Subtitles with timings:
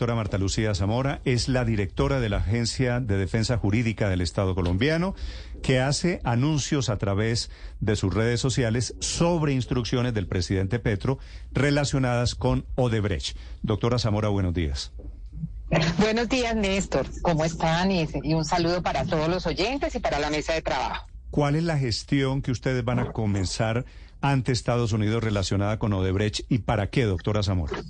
[0.00, 4.54] Doctora Marta Lucía Zamora es la directora de la Agencia de Defensa Jurídica del Estado
[4.54, 5.14] colombiano,
[5.62, 7.50] que hace anuncios a través
[7.80, 11.18] de sus redes sociales sobre instrucciones del presidente Petro
[11.52, 13.36] relacionadas con Odebrecht.
[13.60, 14.90] Doctora Zamora, buenos días.
[15.98, 17.06] Buenos días, Néstor.
[17.20, 17.90] ¿Cómo están?
[17.90, 21.04] Y, y, un saludo para todos los oyentes y para la mesa de trabajo.
[21.30, 23.84] ¿Cuál es la gestión que ustedes van a comenzar
[24.20, 27.82] ante Estados Unidos relacionada con Odebrecht y para qué, doctora Zamora?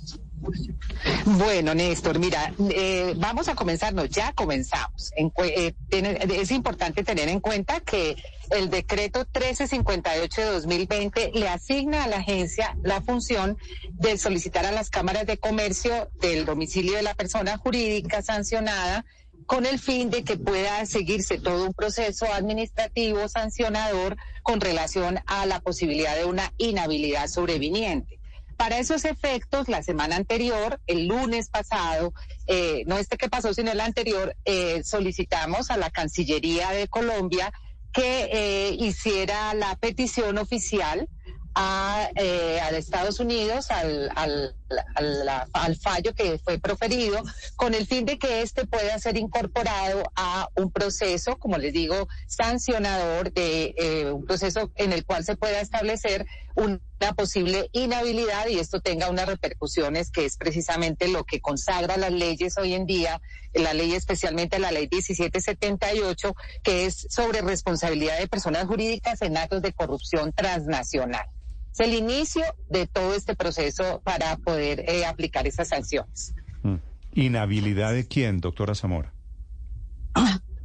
[1.25, 5.11] Bueno, Néstor, mira, eh, vamos a comenzar, ya comenzamos.
[5.15, 8.15] En, eh, es importante tener en cuenta que
[8.49, 13.57] el decreto 1358 de 2020 le asigna a la agencia la función
[13.91, 19.05] de solicitar a las cámaras de comercio del domicilio de la persona jurídica sancionada
[19.51, 25.45] con el fin de que pueda seguirse todo un proceso administrativo sancionador con relación a
[25.45, 28.21] la posibilidad de una inhabilidad sobreviniente.
[28.55, 32.13] Para esos efectos, la semana anterior, el lunes pasado,
[32.47, 37.51] eh, no este que pasó, sino el anterior, eh, solicitamos a la Cancillería de Colombia
[37.91, 41.09] que eh, hiciera la petición oficial
[41.55, 44.55] a, eh, a Estados Unidos, al, al,
[44.95, 47.21] al, al, fallo que fue proferido,
[47.55, 52.07] con el fin de que éste pueda ser incorporado a un proceso, como les digo,
[52.27, 56.79] sancionador, de eh, un proceso en el cual se pueda establecer una
[57.15, 62.57] posible inhabilidad y esto tenga unas repercusiones que es precisamente lo que consagra las leyes
[62.57, 63.21] hoy en día,
[63.53, 69.61] la ley especialmente la ley 1778, que es sobre responsabilidad de personas jurídicas en actos
[69.61, 71.25] de corrupción transnacional
[71.71, 76.33] es el inicio de todo este proceso para poder eh, aplicar esas sanciones.
[76.63, 76.75] Mm.
[77.13, 79.13] ¿Inhabilidad de quién, doctora Zamora?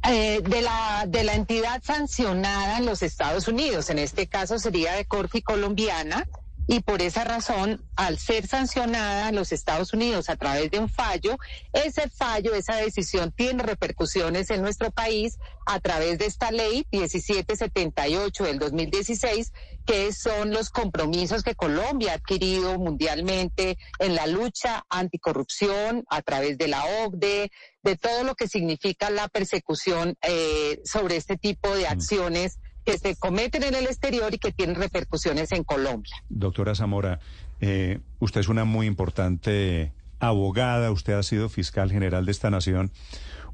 [0.09, 3.89] Eh, de, la, de la entidad sancionada en los Estados Unidos.
[3.89, 6.25] En este caso sería de Corfi colombiana
[6.67, 10.89] y por esa razón, al ser sancionada en los Estados Unidos a través de un
[10.89, 11.37] fallo,
[11.71, 18.43] ese fallo, esa decisión tiene repercusiones en nuestro país a través de esta ley 1778
[18.43, 19.53] del 2016,
[19.85, 26.57] que son los compromisos que Colombia ha adquirido mundialmente en la lucha anticorrupción a través
[26.57, 27.49] de la OCDE,
[27.81, 31.91] de todo lo que significa la persecución eh, sobre este tipo de mm.
[31.91, 36.15] acciones que se cometen en el exterior y que tienen repercusiones en Colombia.
[36.29, 37.19] Doctora Zamora,
[37.59, 42.91] eh, usted es una muy importante abogada, usted ha sido fiscal general de esta nación.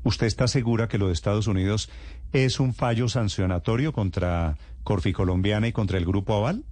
[0.03, 1.89] ¿Usted está segura que lo de Estados Unidos
[2.31, 6.63] es un fallo sancionatorio contra Corfi Colombiana y contra el Grupo Aval?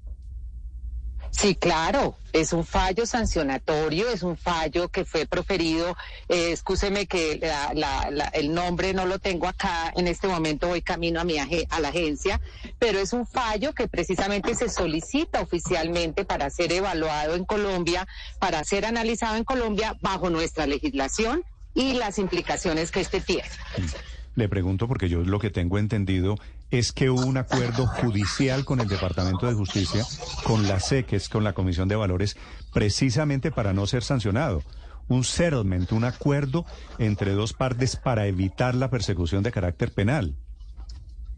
[1.32, 5.96] Sí, claro, es un fallo sancionatorio, es un fallo que fue proferido.
[6.28, 7.42] Eh, escúcheme que
[8.34, 11.88] el nombre no lo tengo acá en este momento, voy camino a, mi a la
[11.88, 12.40] agencia,
[12.78, 18.64] pero es un fallo que precisamente se solicita oficialmente para ser evaluado en Colombia, para
[18.64, 21.44] ser analizado en Colombia bajo nuestra legislación
[21.74, 23.50] y las implicaciones que este tiene.
[24.36, 26.36] Le pregunto porque yo lo que tengo entendido
[26.70, 30.06] es que hubo un acuerdo judicial con el Departamento de Justicia,
[30.44, 32.38] con la SEC, que es con la Comisión de Valores,
[32.74, 34.64] precisamente para no ser sancionado.
[35.10, 36.66] Un settlement, un acuerdo
[36.98, 40.38] entre dos partes para evitar la persecución de carácter penal.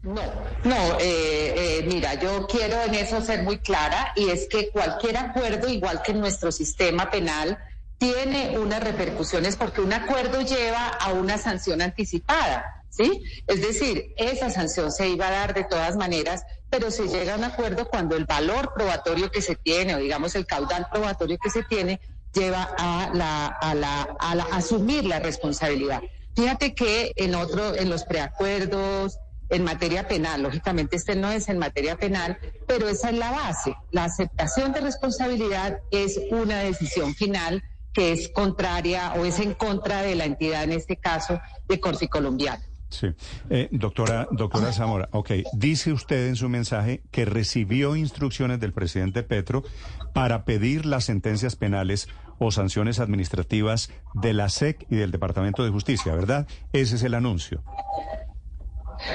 [0.04, 0.22] No,
[0.64, 5.16] no, eh, eh, mira, yo quiero en eso ser muy clara y es que cualquier
[5.16, 7.58] acuerdo, igual que en nuestro sistema penal,
[7.98, 12.83] tiene unas repercusiones porque un acuerdo lleva a una sanción anticipada.
[12.96, 13.22] ¿Sí?
[13.46, 17.38] Es decir, esa sanción se iba a dar de todas maneras, pero se llega a
[17.38, 21.50] un acuerdo cuando el valor probatorio que se tiene, o digamos el caudal probatorio que
[21.50, 22.00] se tiene,
[22.32, 26.02] lleva a la, a la, a la asumir la responsabilidad.
[26.34, 29.18] Fíjate que en otro, en los preacuerdos,
[29.50, 33.74] en materia penal, lógicamente este no es en materia penal, pero esa es la base.
[33.92, 37.62] La aceptación de responsabilidad es una decisión final
[37.92, 42.08] que es contraria o es en contra de la entidad, en este caso, de Corfi
[42.08, 42.64] Colombiana.
[42.94, 43.08] Sí.
[43.50, 49.22] Eh, doctora, doctora Zamora, ok, dice usted en su mensaje que recibió instrucciones del presidente
[49.22, 49.64] Petro
[50.12, 52.08] para pedir las sentencias penales
[52.38, 56.46] o sanciones administrativas de la SEC y del Departamento de Justicia, ¿verdad?
[56.72, 57.62] Ese es el anuncio.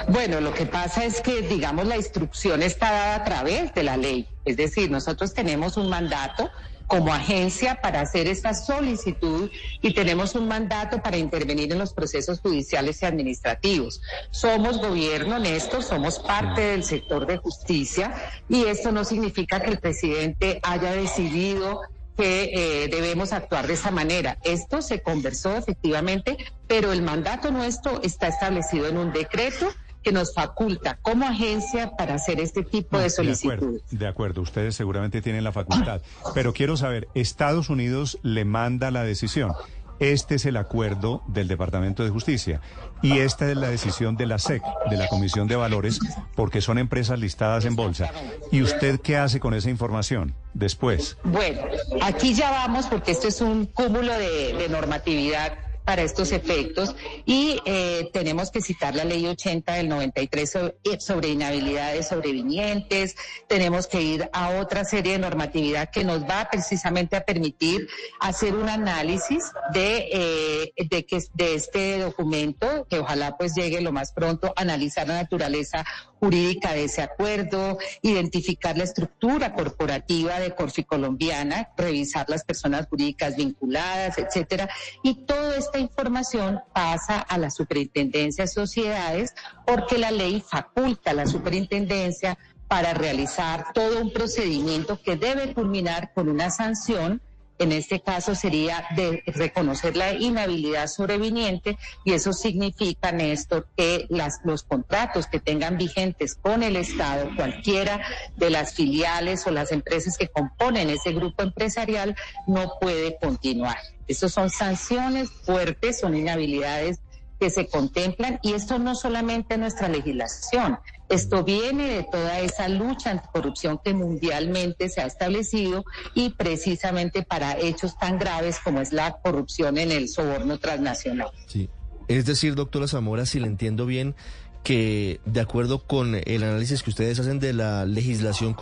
[0.09, 3.97] Bueno, lo que pasa es que, digamos, la instrucción está dada a través de la
[3.97, 4.27] ley.
[4.45, 6.49] Es decir, nosotros tenemos un mandato
[6.89, 9.50] como agencia para hacer esta solicitud
[9.81, 14.01] y tenemos un mandato para intervenir en los procesos judiciales y administrativos.
[14.31, 18.15] Somos gobierno, Néstor, somos parte del sector de justicia
[18.50, 21.81] y esto no significa que el presidente haya decidido
[22.18, 24.39] que eh, debemos actuar de esa manera.
[24.44, 26.38] Esto se conversó efectivamente,
[26.68, 29.69] pero el mandato nuestro está establecido en un decreto
[30.03, 33.81] que nos faculta como agencia para hacer este tipo de solicitudes.
[33.91, 36.01] De acuerdo, ustedes seguramente tienen la facultad,
[36.33, 39.53] pero quiero saber, Estados Unidos le manda la decisión.
[39.99, 42.61] Este es el acuerdo del Departamento de Justicia
[43.01, 45.99] y esta es la decisión de la SEC, de la Comisión de Valores,
[46.35, 48.09] porque son empresas listadas en bolsa.
[48.49, 51.17] ¿Y usted qué hace con esa información después?
[51.25, 51.61] Bueno,
[52.01, 56.95] aquí ya vamos porque esto es un cúmulo de, de normatividad para estos efectos
[57.25, 63.15] y eh, tenemos que citar la ley 80 del 93 sobre, eh, sobre, inhabilidades sobrevinientes,
[63.47, 67.88] tenemos que ir a otra serie de normatividad que nos va precisamente a permitir
[68.19, 73.92] hacer un análisis de, eh, de, que, de este documento, que ojalá pues llegue lo
[73.92, 75.83] más pronto, analizar la naturaleza
[76.19, 83.36] jurídica de ese acuerdo, identificar la estructura corporativa de Corfi Colombiana, revisar las personas jurídicas
[83.36, 84.69] vinculadas, etcétera,
[85.04, 89.33] y toda esta información pasa a la Superintendencia de Sociedades
[89.66, 92.38] porque la ley faculta a la Superintendencia
[92.68, 97.21] para realizar todo un procedimiento que debe culminar con una sanción
[97.59, 104.39] en este caso sería de reconocer la inhabilidad sobreviniente y eso significa, Néstor, que las,
[104.44, 108.01] los contratos que tengan vigentes con el Estado, cualquiera
[108.38, 112.15] de las filiales o las empresas que componen ese grupo empresarial,
[112.47, 113.77] no puede continuar.
[114.07, 117.00] Esas son sanciones fuertes, son inhabilidades
[117.39, 122.68] que se contemplan y esto no solamente en nuestra legislación, esto viene de toda esa
[122.68, 125.83] lucha anticorrupción que mundialmente se ha establecido
[126.13, 131.31] y precisamente para hechos tan graves como es la corrupción en el soborno transnacional.
[131.47, 131.69] Sí.
[132.07, 134.15] Es decir, doctora Zamora, si le entiendo bien,
[134.63, 138.56] que de acuerdo con el análisis que ustedes hacen de la legislación.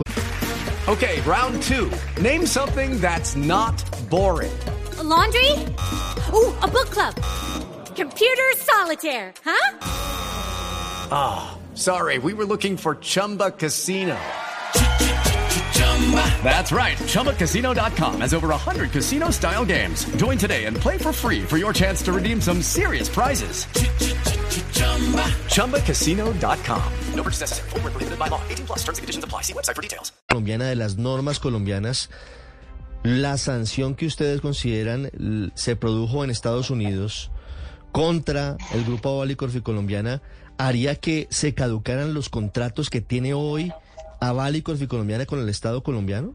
[0.86, 1.90] Ok, round two.
[2.22, 3.74] Name something that's not
[4.08, 4.50] boring.
[5.08, 5.52] laundry?
[6.32, 7.14] Uh, a book club.
[7.98, 9.78] Computer solitaire, huh?
[11.10, 11.58] Ah.
[11.78, 14.18] Sorry, we were looking for Chumba Casino.
[16.42, 16.96] That's right.
[16.98, 20.04] ChumbaCasino.com has over 100 casino style games.
[20.16, 23.66] Join today and play for free for your chance to redeem some serious prizes.
[25.54, 26.92] ChumbaCasino.com.
[27.14, 27.70] No purchase necessary.
[27.70, 28.40] Full prohibited by law.
[28.48, 29.42] 18 plus terms and conditions apply.
[29.42, 30.12] See website for details.
[30.28, 32.08] Colombiana de las normas colombianas.
[33.04, 37.30] La sanción que ustedes consideran se produjo en Estados Unidos
[37.92, 40.22] contra el Grupo Aval y Corfi Colombiana
[40.58, 43.72] haría que se caducaran los contratos que tiene hoy
[44.20, 46.34] Aval y Corfi Colombiana con el Estado colombiano?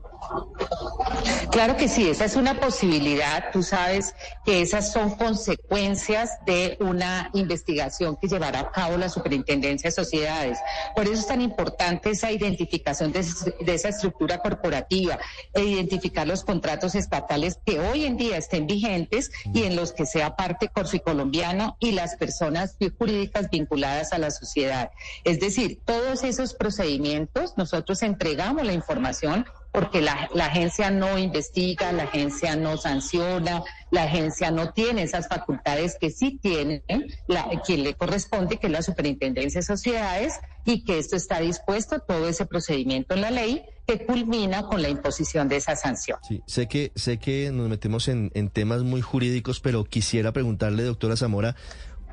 [1.52, 3.52] Claro que sí, esa es una posibilidad.
[3.52, 9.90] Tú sabes que esas son consecuencias de una investigación que llevará a cabo la Superintendencia
[9.90, 10.58] de Sociedades.
[10.96, 13.20] Por eso es tan importante esa identificación de,
[13.68, 15.20] esa estructura corporativa
[15.54, 20.06] e identificar los contratos estatales que hoy en día estén vigentes y en los que
[20.06, 24.92] sea parte Corfi Colombiano y las personas jurídicas vinculadas a la sociedad.
[25.24, 32.04] Es decir, todos esos procedimientos, nosotros entregamos la información porque la, agencia no investiga, la
[32.04, 36.84] agencia no sanciona, la agencia no tiene esas facultades que sí tiene
[37.28, 42.00] la, quien le corresponde, que es la Superintendencia de Sociedades, y que esto está dispuesto,
[42.00, 46.20] todo ese procedimiento en la ley, que culmina con la imposición de esa sanción.
[46.22, 50.84] Sí, sé que, sé que nos metemos en, en temas muy jurídicos, pero quisiera preguntarle,
[50.84, 51.56] doctora Zamora,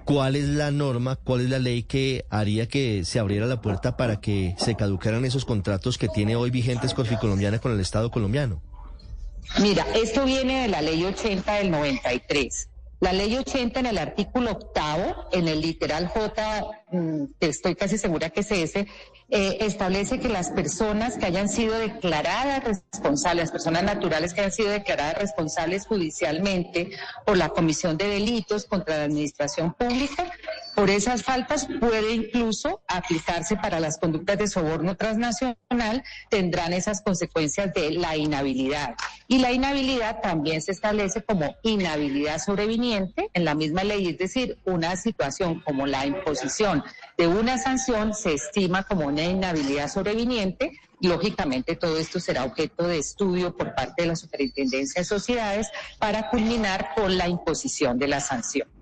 [0.04, 3.96] ¿Cuál es la norma, cuál es la ley que haría que se abriera la puerta
[3.96, 8.10] para que se caducaran esos contratos que tiene hoy vigentes Corfi Colombiana con el Estado
[8.10, 8.62] colombiano?
[9.60, 12.69] Mira, esto viene de la ley 80 del 93.
[13.00, 18.28] La ley 80 en el artículo octavo, en el literal J, mm, estoy casi segura
[18.28, 18.88] que es ese,
[19.30, 24.52] eh, establece que las personas que hayan sido declaradas responsables, las personas naturales que hayan
[24.52, 26.90] sido declaradas responsables judicialmente
[27.24, 30.30] por la comisión de delitos contra la administración pública,
[30.80, 37.74] por esas faltas puede incluso aplicarse para las conductas de soborno transnacional, tendrán esas consecuencias
[37.74, 38.94] de la inhabilidad.
[39.28, 44.56] Y la inhabilidad también se establece como inhabilidad sobreviniente en la misma ley, es decir,
[44.64, 46.82] una situación como la imposición
[47.18, 50.72] de una sanción se estima como una inhabilidad sobreviniente.
[51.02, 55.68] Lógicamente, todo esto será objeto de estudio por parte de la Superintendencia de Sociedades
[55.98, 58.79] para culminar con la imposición de la sanción.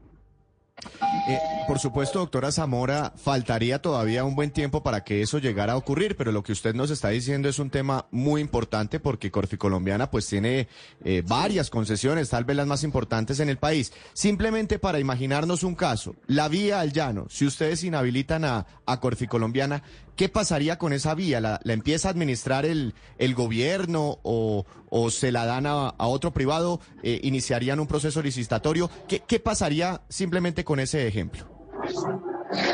[1.29, 5.77] Eh, por supuesto, doctora Zamora, faltaría todavía un buen tiempo para que eso llegara a
[5.77, 10.11] ocurrir, pero lo que usted nos está diciendo es un tema muy importante porque Corficolombiana
[10.11, 10.69] pues tiene
[11.05, 13.93] eh, varias concesiones, tal vez las más importantes en el país.
[14.15, 19.83] Simplemente para imaginarnos un caso, la vía al llano, si ustedes inhabilitan a, a Corficolombiana,
[20.19, 21.41] ¿qué pasaría con esa vía?
[21.41, 26.07] ¿La, la empieza a administrar el, el gobierno o, o se la dan a, a
[26.09, 26.81] otro privado?
[27.03, 28.91] Eh, ¿Iniciarían un proceso licitatorio?
[29.07, 31.47] ¿Qué, ¿Qué pasaría simplemente con ese ejemplo?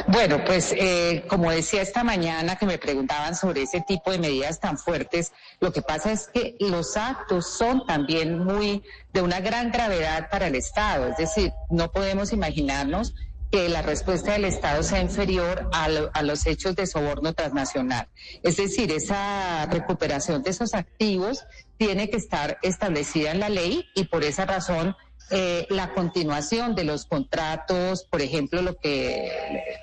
[0.09, 4.59] Bueno, pues eh, como decía esta mañana que me preguntaban sobre ese tipo de medidas
[4.59, 8.83] tan fuertes, lo que pasa es que los actos son también muy
[9.13, 11.09] de una gran gravedad para el Estado.
[11.09, 13.15] Es decir, no podemos imaginarnos
[13.55, 18.09] que la respuesta del Estado sea inferior a, lo- a los hechos de soborno transnacional.
[18.43, 21.45] Es decir, esa recuperación de esos activos
[21.77, 24.97] tiene que estar establecida en la ley y por esa razón
[25.31, 29.31] eh, la continuación de los contratos, por ejemplo, lo que,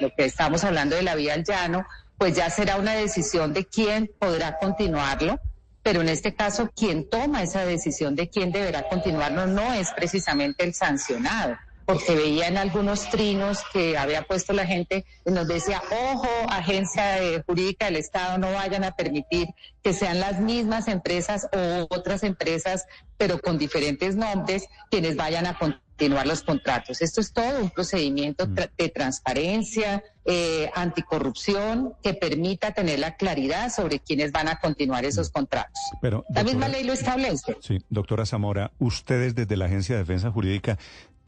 [0.02, 1.86] lo que estamos hablando de la vía al llano,
[2.18, 5.40] pues ya será una decisión de quién podrá continuarlo
[5.84, 10.64] pero en este caso quien toma esa decisión de quién deberá continuarlo no es precisamente
[10.64, 11.58] el sancionado,
[11.92, 15.82] porque veía en algunos trinos que había puesto la gente nos decía,
[16.14, 19.48] ojo, agencia jurídica del Estado, no vayan a permitir
[19.84, 22.86] que sean las mismas empresas o otras empresas,
[23.18, 27.02] pero con diferentes nombres, quienes vayan a continuar los contratos.
[27.02, 33.72] Esto es todo un procedimiento tra- de transparencia, eh, anticorrupción, que permita tener la claridad
[33.72, 35.80] sobre quiénes van a continuar esos contratos.
[36.02, 37.58] Pero, La misma doctora- ley lo establece.
[37.62, 40.78] Sí, doctora Zamora, ustedes desde la Agencia de Defensa Jurídica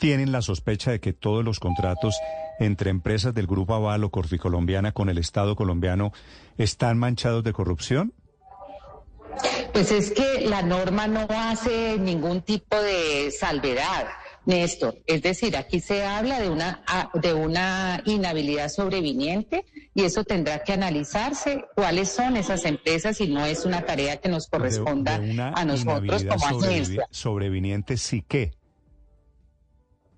[0.04, 2.20] tienen la sospecha de que todos los contratos
[2.60, 6.12] entre empresas del Grupo Aval o Corficolombiana con el Estado colombiano
[6.58, 8.14] están manchados de corrupción?
[9.72, 14.08] Pues es que la norma no hace ningún tipo de salvedad,
[14.46, 14.96] Néstor.
[15.08, 19.64] Es decir, aquí se habla de una, a- de una inhabilidad sobreviniente
[19.96, 24.28] y eso tendrá que analizarse cuáles son esas empresas y no es una tarea que
[24.28, 27.08] nos corresponda De- de una a nosotros como agencia.
[27.10, 28.52] Sobreviniente, sí que.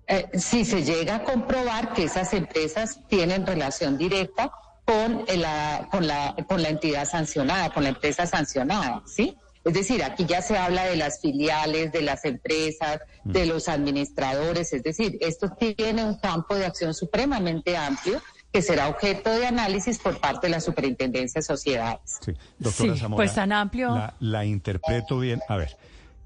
[0.08, 4.52] Eh, si se llega a comprobar que esas empresas tienen relación directa
[4.84, 9.36] con eh, la, con la, con la entidad sancionada, con la empresa sancionada, ¿sí?
[9.64, 14.72] Es decir, aquí ya se habla de las filiales, de las empresas, de los administradores,
[14.72, 18.22] es decir, esto tiene un campo de acción supremamente amplio
[18.52, 22.20] que será objeto de análisis por parte de la Superintendencia de Sociedades.
[22.24, 23.16] Sí, doctora Sí, Zamora.
[23.24, 23.90] pues tan amplio.
[23.92, 25.40] La, la interpreto bien.
[25.48, 25.76] A ver,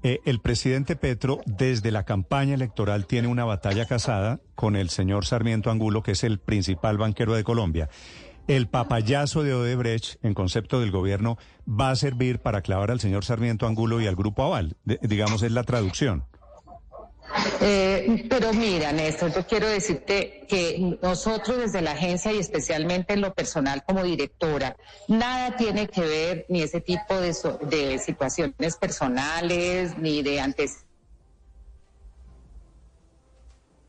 [0.03, 5.25] eh, el presidente Petro desde la campaña electoral tiene una batalla casada con el señor
[5.25, 7.89] Sarmiento Angulo, que es el principal banquero de Colombia.
[8.47, 13.23] El papayazo de Odebrecht, en concepto del gobierno, va a servir para clavar al señor
[13.23, 14.75] Sarmiento Angulo y al Grupo Aval.
[14.83, 16.25] Digamos, es la traducción.
[17.63, 23.21] Eh, pero mira, Néstor, yo quiero decirte que nosotros desde la agencia y especialmente en
[23.21, 24.75] lo personal como directora,
[25.07, 30.85] nada tiene que ver ni ese tipo de, so- de situaciones personales ni de antes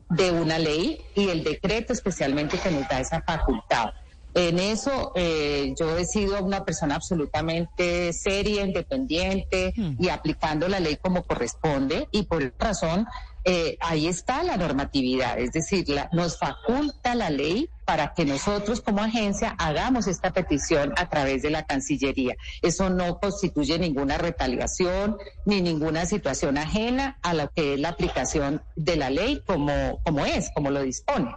[0.09, 3.89] de una ley y el decreto especialmente que nos da esa facultad.
[4.35, 10.97] En eso eh, yo he sido una persona absolutamente seria, independiente y aplicando la ley
[11.01, 13.05] como corresponde y por esa razón
[13.45, 18.79] eh, ahí está la normatividad, es decir, la- nos faculta la ley para que nosotros
[18.79, 22.35] como agencia hagamos esta petición a través de la Cancillería.
[22.61, 28.63] Eso no constituye ninguna retaliación ni ninguna situación ajena a lo que es la aplicación
[28.77, 31.35] de la ley como, como es, como lo dispone.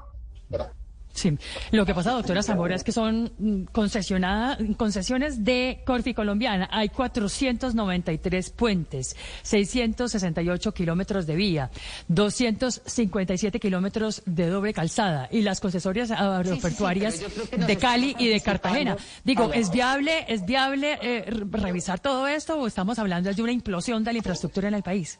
[1.17, 1.37] Sí,
[1.73, 6.69] lo que pasa, doctora Zamora, es que son mm, concesionada- concesiones de Corfi Colombiana.
[6.71, 11.71] Hay 493 puentes, 668 kilómetros de vía,
[12.09, 17.23] 257 kilómetros de doble calzada y las concesorias aeroportuarias
[17.67, 18.97] de Cali y de Cartagena.
[19.25, 19.51] Digo.
[19.55, 24.05] ¿es viable, es viable eh, re- revisar todo esto o estamos hablando de una implosión
[24.05, 25.19] de la infraestructura en el país?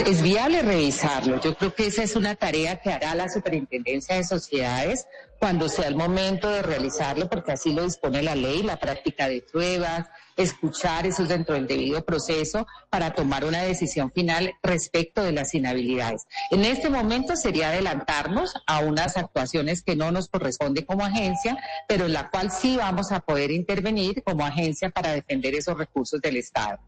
[0.00, 1.40] Es viable revisarlo.
[1.40, 5.06] Yo creo que esa es una tarea que hará la Superintendencia de Sociedades
[5.38, 9.42] cuando sea el momento de realizarlo, porque así lo dispone la ley, la práctica de
[9.42, 15.54] pruebas, escuchar eso dentro del debido proceso para tomar una decisión final respecto de las
[15.54, 16.26] inhabilidades.
[16.50, 21.56] En este momento sería adelantarnos a unas actuaciones que no nos corresponde como agencia,
[21.88, 26.20] pero en la cual sí vamos a poder intervenir como agencia para defender esos recursos
[26.20, 26.78] del Estado.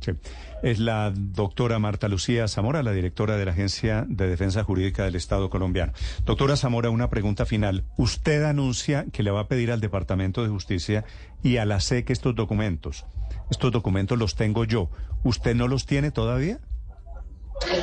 [0.00, 0.12] Sí.
[0.62, 5.16] Es la doctora Marta Lucía Zamora, la directora de la Agencia de Defensa Jurídica del
[5.16, 5.92] Estado colombiano.
[6.24, 7.84] Doctora Zamora, una pregunta final.
[7.96, 11.04] Usted anuncia que le va a pedir al Departamento de Justicia
[11.42, 13.06] y a la SEC estos documentos.
[13.50, 14.90] Estos documentos los tengo yo.
[15.24, 16.60] ¿Usted no los tiene todavía?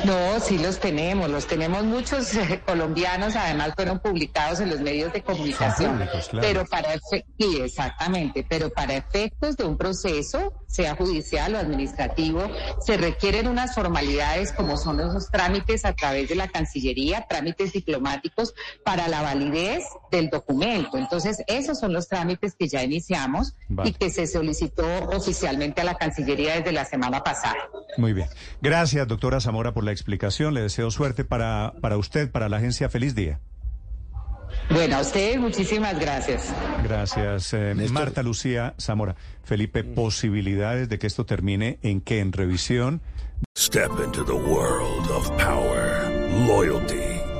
[0.04, 5.12] No, sí los tenemos, los tenemos muchos eh, colombianos, además fueron publicados en los medios
[5.12, 5.94] de comunicación.
[5.94, 6.46] públicos, claro.
[6.46, 6.88] Pero para
[7.38, 12.42] sí, exactamente, pero para efectos de un proceso, sea judicial o administrativo,
[12.80, 18.54] se requieren unas formalidades como son esos trámites a través de la Cancillería, trámites diplomáticos
[18.84, 20.98] para la validez del documento.
[20.98, 23.90] Entonces, esos son los trámites que ya iniciamos Vale.
[23.90, 27.56] y que se solicitó oficialmente a la Cancillería desde la semana pasada.
[27.96, 28.28] Muy bien.
[28.60, 30.54] Gracias, doctora Zamora, por la explicación.
[30.54, 32.88] Le deseo suerte para, para usted, para la agencia.
[32.88, 33.40] Feliz día.
[34.70, 36.52] Bueno, a ustedes muchísimas gracias.
[36.82, 39.16] Gracias, eh, Marta Lucía Zamora.
[39.42, 42.20] Felipe, posibilidades de que esto termine en qué?
[42.20, 43.00] En revisión.
[43.56, 46.10] Step into the world of power,
[46.46, 47.07] loyalty,